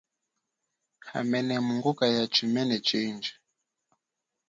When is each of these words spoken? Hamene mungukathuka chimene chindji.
Hamene 1.09 1.55
mungukathuka 1.65 2.31
chimene 2.35 2.75
chindji. 2.87 3.31